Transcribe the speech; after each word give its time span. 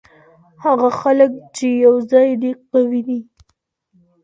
هغه 0.63 0.89
خلګ 0.99 1.31
چي 1.55 1.67
یو 1.85 1.95
ځای 2.11 2.29
دي 2.41 2.51
قوي 2.71 3.01
دي. 3.07 3.19